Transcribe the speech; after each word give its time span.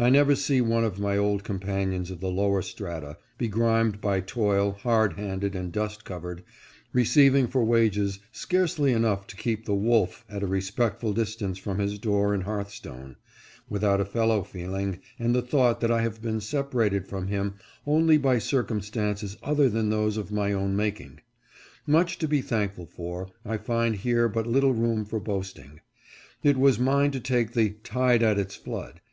I 0.00 0.10
never 0.10 0.34
see 0.34 0.60
one 0.60 0.82
of 0.82 0.98
my 0.98 1.16
old 1.16 1.44
companions 1.44 2.10
of 2.10 2.18
the 2.18 2.28
lower 2.28 2.60
strata, 2.60 3.18
begrimed 3.38 4.00
by 4.00 4.18
toil, 4.20 4.72
hard 4.72 5.12
handed 5.12 5.54
and 5.54 5.70
dust 5.70 6.04
covered, 6.04 6.42
receiving 6.92 7.46
for 7.46 7.64
wages 7.64 8.18
scarcely 8.32 8.92
enough 8.92 9.28
to 9.28 9.36
keep 9.36 9.64
the" 9.64 9.74
wolf" 9.92 10.24
at 10.28 10.42
a 10.42 10.48
respectful 10.48 11.12
distance 11.12 11.56
from 11.56 11.78
his 11.78 12.00
door 12.00 12.34
and 12.34 12.42
hearthstone, 12.42 13.14
without 13.68 14.00
a 14.00 14.04
fellow 14.04 14.42
feeling 14.42 14.98
and 15.20 15.36
the 15.36 15.40
thought 15.40 15.80
that 15.80 15.90
I 15.92 16.02
have 16.02 16.20
been 16.20 16.40
separated 16.40 17.06
from 17.06 17.28
him 17.28 17.54
only 17.86 18.18
by 18.18 18.40
cir 18.40 18.64
cumstances 18.64 19.36
other 19.40 19.68
than 19.68 19.88
those 19.88 20.16
of 20.16 20.32
my 20.32 20.52
own 20.52 20.74
making. 20.74 21.20
Much 21.86 22.18
to 22.18 22.26
be 22.26 22.42
thankful 22.42 22.86
for, 22.86 23.28
I 23.46 23.58
find 23.58 23.94
here 23.94 24.28
but 24.28 24.48
little 24.48 24.74
room 24.74 25.04
for 25.04 25.20
boast 25.20 25.60
ing. 25.60 25.78
It 26.42 26.56
was 26.56 26.80
mine 26.80 27.12
to 27.12 27.20
take 27.20 27.52
the 27.52 27.76
"Tide 27.84 28.24
at 28.24 28.36
its 28.36 28.56
flood." 28.56 29.00